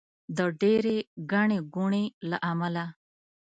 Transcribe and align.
د 0.37 0.39
ډېرې 0.61 0.97
ګڼې 1.31 1.59
ګوڼې 1.75 2.05
له 2.29 2.37
امله. 2.51 2.85